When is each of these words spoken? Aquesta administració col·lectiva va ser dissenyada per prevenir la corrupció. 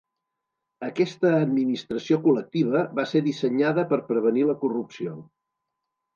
Aquesta 0.85 1.33
administració 1.39 2.19
col·lectiva 2.23 2.81
va 3.01 3.07
ser 3.13 3.23
dissenyada 3.29 3.85
per 3.93 4.01
prevenir 4.09 4.49
la 4.53 4.59
corrupció. 4.65 5.17